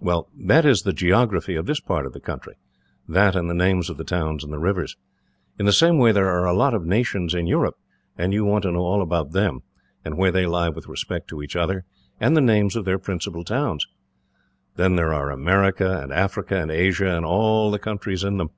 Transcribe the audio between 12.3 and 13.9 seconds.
the names of their principal towns.